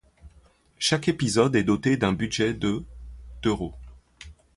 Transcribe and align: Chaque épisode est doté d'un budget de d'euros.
Chaque 0.79 1.09
épisode 1.09 1.55
est 1.55 1.63
doté 1.63 1.95
d'un 1.95 2.11
budget 2.11 2.55
de 2.55 2.83
d'euros. 3.43 3.75